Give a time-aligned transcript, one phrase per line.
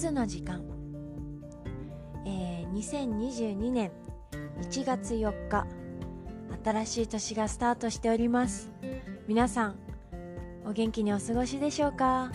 [0.00, 0.64] 鈴の時間、
[2.24, 3.92] えー、2022年
[4.62, 5.66] 1月4日
[6.64, 8.70] 新しい年がスタートしております。
[9.28, 9.76] 皆さん
[10.64, 12.32] お元気にお過ごしでしょうか、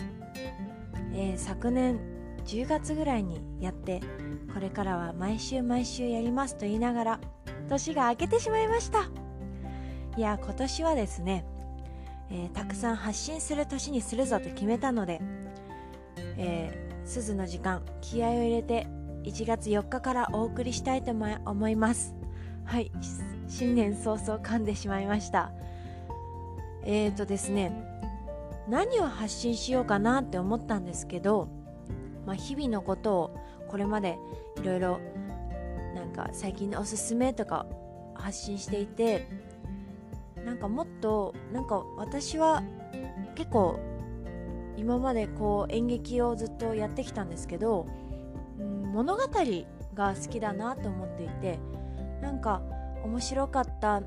[1.12, 1.98] えー、昨年
[2.44, 4.00] 10月ぐらいにやって
[4.54, 7.20] これからは毎週毎週やりますと言いながら
[7.68, 9.10] 年が明けてしまいました。
[10.16, 11.44] いや今年はですね、
[12.30, 15.20] えー、たくさん発信する年にするぞと決めたので、
[16.38, 18.86] えー、鈴の時間気合を入れて
[19.22, 22.14] 1月4日からお送りしたいと思います。
[22.64, 22.90] はい
[23.48, 25.52] 新年早々噛んでしまいました。
[26.82, 27.72] えーとですね
[28.68, 31.48] 何を発信しようかなって思ったんですけど、
[32.26, 33.36] まあ、日々のことを
[33.68, 34.18] これまで
[34.60, 35.00] いろいろ
[35.94, 37.66] なんか最近のおすすめとか
[38.14, 39.28] 発信していて
[40.44, 42.62] なんかもっとなんか私は
[43.36, 43.78] 結構
[44.76, 47.86] 今までこう演劇をずっとやってきたんですけど、
[48.58, 49.22] うん、物語
[49.94, 51.58] が好きだなと思っていて
[52.20, 52.62] なんか
[53.04, 54.02] 面白かった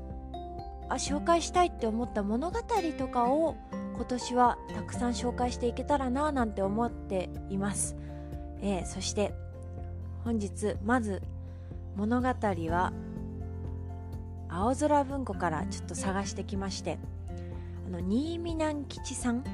[0.88, 2.58] あ紹介したいって思った物語
[2.98, 3.56] とかを
[3.94, 7.96] 今年はたくさん紹介していけたらななんて思っています、
[8.60, 9.34] えー、そして
[10.24, 11.22] 本日まず
[11.96, 12.92] 物語は
[14.48, 16.98] 青空文庫からちょっと探してきまして
[17.86, 19.44] あの新見南吉さん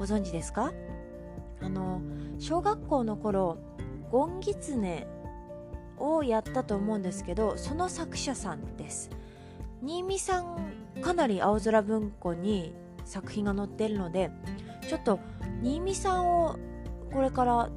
[0.00, 0.72] ご存知ですか？
[1.60, 2.00] あの
[2.38, 3.58] 小学校の頃
[4.10, 5.06] ゴンギツネ
[5.98, 9.10] をやったと思うんですけどその作者さんです。
[9.82, 10.56] 新見さん
[11.02, 12.72] かなり青空文庫に
[13.04, 14.30] 作品が載ってるので
[14.88, 15.20] ちょっと
[15.62, 16.56] 新見さんを
[17.12, 17.68] これから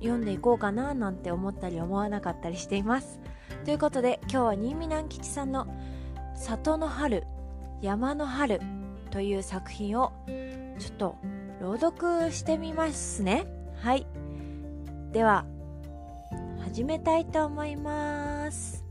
[0.00, 3.18] 読んでいこうかななんて思ったり思わなかったりしています。
[3.64, 5.66] ということで今日は新見南吉さんの
[6.36, 7.24] 「里の春
[7.80, 8.60] 山の春」
[9.10, 10.12] という作品を
[10.78, 11.16] ちょっと
[11.60, 13.46] 朗読してみますね。
[13.80, 14.06] はい。
[15.12, 15.46] では
[16.64, 18.84] 始めたいと思います。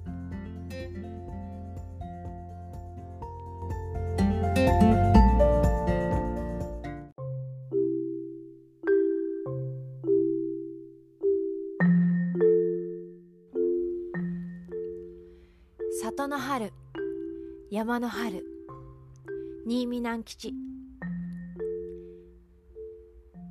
[16.01, 16.73] 里の春
[17.69, 18.43] 山の春
[19.65, 20.64] 新見南吉。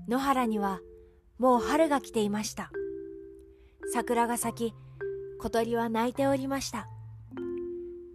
[0.09, 0.81] 野原には
[1.39, 2.71] もう春が来ていました。
[3.93, 4.75] 桜が咲き
[5.39, 6.87] 小鳥は鳴いておりました。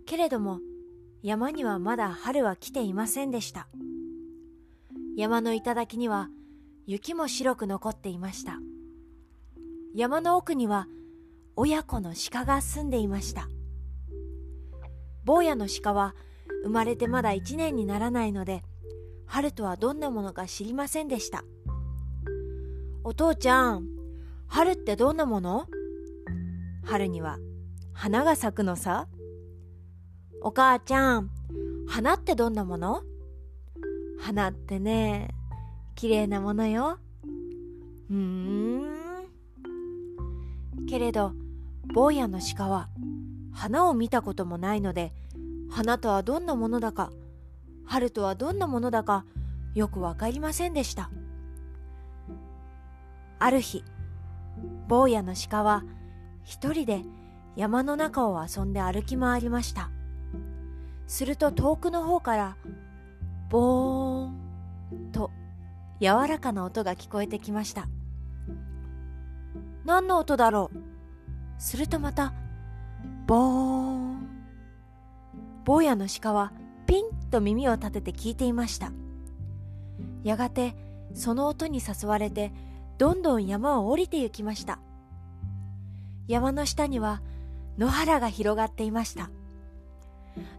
[0.06, 0.60] けれども
[1.22, 3.68] 山にはまだ春は来ていませんでした。
[5.18, 6.30] 山の頂には
[6.86, 8.60] 雪も白く残っていました。
[9.96, 10.88] 山の奥には
[11.56, 13.50] 親子の鹿が住んでいました。
[15.26, 16.16] 坊やの鹿は
[16.64, 18.64] 生まれてまだ一年にならないので
[19.26, 21.44] 春とはどんなものか知りませんでした。
[23.04, 23.88] お父ちゃん
[24.48, 25.68] 春ってどんなもの？
[26.84, 27.38] 春には
[27.94, 29.08] 花が咲くのさ。
[30.42, 31.30] お母ちゃん、
[31.88, 33.04] 花ってどんなもの？
[34.20, 35.30] 花ってね、
[35.96, 36.98] 綺麗なものよ。
[38.10, 38.86] うーん。
[40.88, 41.34] けれど、
[41.94, 42.90] 坊やの鹿は
[43.54, 45.14] 花を見たこともないので、
[45.70, 47.12] 花とはどんなものだか、
[47.86, 49.26] 春とはどんなものだか、
[49.74, 51.12] よくわかりませんでした。
[53.40, 53.84] ある日、
[54.88, 55.84] 坊やの鹿は
[56.44, 57.04] 一人で
[57.56, 59.90] 山の中を遊んで歩き回りました。
[61.08, 62.58] すると遠くの方から
[63.50, 65.32] ボーンと
[66.00, 67.88] 柔らかな音が聞こえてきました。
[69.86, 70.78] 何の音だろう？
[71.58, 72.34] するとまた
[73.26, 74.28] ボーン。
[75.66, 76.52] 坊やの鹿は
[76.86, 78.92] ピンと耳を立てて聞いていました。
[80.24, 80.76] やがて
[81.14, 82.52] その音に誘われて
[83.00, 84.78] どんどん山を降りて行きました。
[86.28, 87.22] 山の下には
[87.78, 89.32] 野原が広がっていました。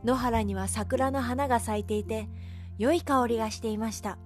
[0.05, 2.31] 野原には桜の花が咲いていて
[2.79, 4.17] 良い香りがしていました。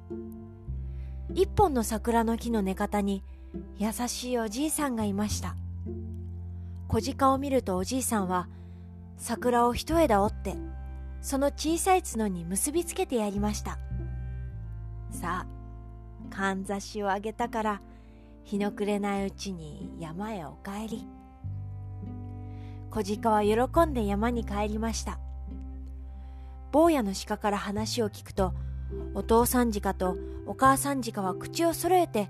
[1.34, 3.24] 一本の桜の木の根方に
[3.78, 5.56] 優しいおじいさんがいました。
[6.86, 8.48] 小鹿を見るとおじいさんは
[9.16, 10.54] 桜を一枝折って
[11.20, 13.80] その小さい角に結びつけてやりました。
[15.10, 15.46] さ
[16.30, 17.82] あかんざしをあげたから
[18.44, 21.06] 日の暮れないうちに山へお帰り。
[22.90, 25.18] 小鹿は喜んで山に帰りました。
[26.70, 28.52] 坊やの鹿から話を聞くと
[29.14, 32.28] お父さん鹿とお母さん鹿は口を揃えて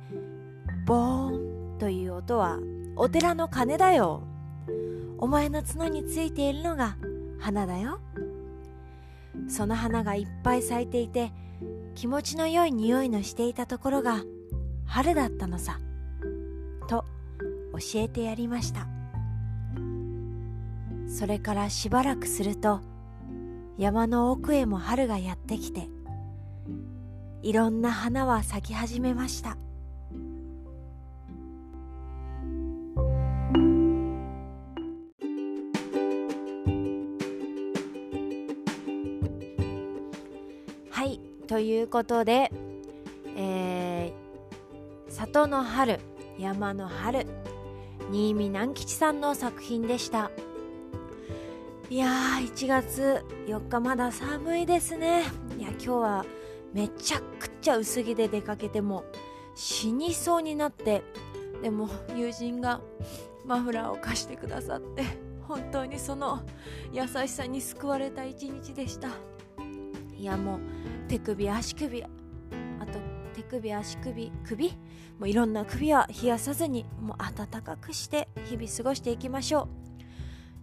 [0.86, 2.58] ボーンという音は
[2.94, 4.22] お寺の鐘だよ。
[5.18, 6.96] お前の角についているのが
[7.40, 7.98] 花だよ。
[9.48, 11.32] その花がいっぱい咲いていて
[11.96, 14.22] 気持ちの良い匂いのしていたところが
[14.86, 15.80] 春だったのさ。
[16.84, 17.04] と
[17.72, 18.86] 教えてやりました。
[21.08, 22.80] それからしばらくすると
[23.78, 25.88] 山の奥へも春がやってきて
[27.42, 29.56] いろんな花は咲き始めました。
[40.90, 42.50] はいということで、
[43.36, 46.00] えー、里の春
[46.38, 47.26] 山の春。
[48.10, 50.30] 新見南吉さんの作品でした。
[51.90, 55.22] いやー1月4日まだ寒いですね。
[55.58, 56.26] いや今日は
[56.72, 59.04] めちゃくちゃ薄着で出かけても
[59.54, 61.02] 死にそうになって。
[61.62, 62.80] でも友人が
[63.46, 65.04] マフラーを貸してくださって
[65.48, 66.42] 本当にその
[66.92, 69.08] 優しさに救われた一日でした。
[70.16, 70.60] いやもう
[71.08, 72.04] 手首足首
[73.60, 74.70] 首足首首？
[75.18, 79.68] もういろんな首は冷やさずにもう暖かくして日々過ごしていきましょう、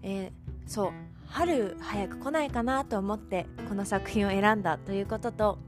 [0.03, 0.91] えー、そう。
[1.27, 5.59] 春早く来ないかなと思ってこの作品を選んだということと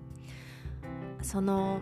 [1.21, 1.79] その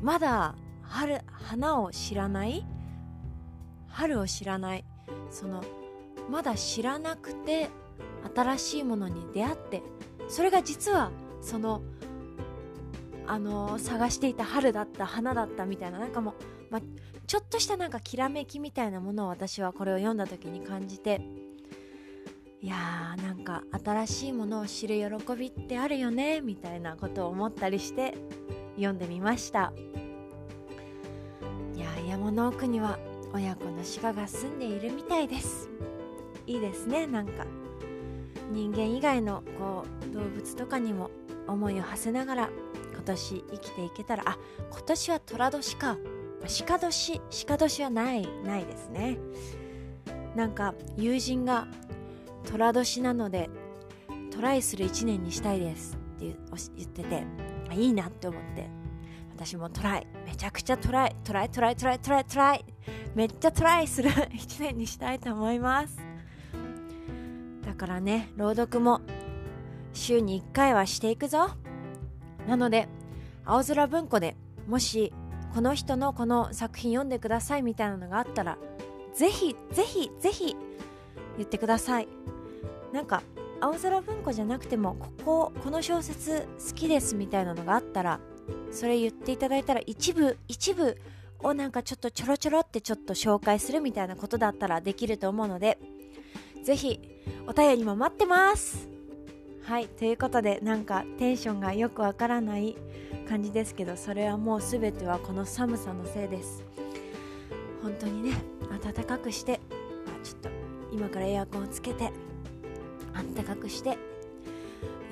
[0.00, 2.64] まだ春花を知らない？
[3.88, 4.84] 春を知らない。
[5.30, 5.62] その
[6.30, 7.68] まだ知らなくて
[8.34, 9.82] 新しいものに出会って
[10.28, 11.10] それが実は
[11.42, 11.82] その
[13.28, 16.34] あの探していた春だった花だったみたいななんかもう、
[16.70, 16.80] ま、
[17.26, 21.20] ちょっとしたなんかきらめきみたいなものを私はこれを読んだ時に感じて
[22.62, 28.14] いやーなんか新しいものを知る喜びってあるよねみたいなことを思ったりして
[28.76, 29.72] 読んでみました。
[31.74, 32.98] いや山の奥には
[33.32, 35.68] 親子の鹿が住んでいるみたいです。
[36.46, 37.46] いいですねなんか。
[38.50, 41.10] 人間以外のこう動物とかにも
[41.46, 42.50] 思いを馳せながら
[43.08, 44.38] 年生きていけたらあ
[44.70, 45.96] 今年は寅年か。
[46.66, 49.18] 鹿年鹿年はないないですね。
[50.36, 51.66] なんか友人が
[52.44, 53.50] 寅年なので
[54.30, 56.36] トライする1年にしたいですって
[56.76, 57.26] 言ってて
[57.74, 58.68] いいなって思って。
[59.34, 60.06] 私もトライ。
[60.26, 61.16] めちゃくちゃトライ。
[61.22, 62.64] トライトライトライトライトライ。
[63.14, 65.96] めっちゃトライする1年にしたいと思います。
[67.64, 69.00] だからね朗読も
[69.92, 71.50] 週に1回はしていくぞ。
[72.46, 72.88] なので
[73.48, 74.36] 青空文庫で
[74.66, 75.10] もし
[75.54, 78.58] この人のこの作品読んでくださいみたいなのがあったら
[79.14, 80.54] ぜひぜひぜひ
[81.38, 82.08] 言ってください。
[82.92, 83.22] なんか
[83.60, 88.20] 青空文庫じゃなくてもこここの小説好きですみたいなのがあったら
[88.70, 90.96] それ言っていただいたら一部一部
[91.40, 95.78] をなんかちょっとちょろちょろってちょっと紹介するみたいなことだったらできると思うので
[96.62, 97.00] ぜひ
[97.46, 98.97] お便りも待ってます。
[99.68, 102.74] はいということでなんかテンションがよくわからない
[103.28, 106.64] 感じですけどそれはもう全てはこの寒さのせいです。
[107.82, 108.32] 本当にね
[108.82, 109.60] 暖かくして
[110.06, 110.48] あちょっと
[110.90, 112.10] 今からエアコンをつけて
[113.12, 113.98] あったかくして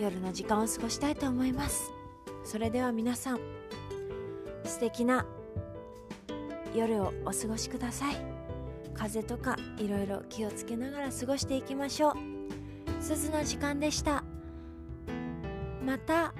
[0.00, 1.92] 夜の時間を過ごしたいと思います。
[2.42, 3.40] それでは皆さん
[4.64, 5.26] 素敵な
[6.74, 8.16] 夜をお過ごしください。
[8.94, 12.14] 風邪とかいろいろ気をつけながら過ごしていきましょう。
[13.02, 14.24] 鈴の時間でした。
[15.86, 16.34] また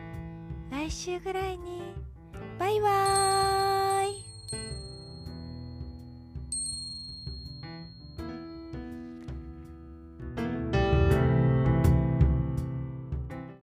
[0.73, 1.95] 来週ぐらいに。
[2.59, 3.26] バイバーイ。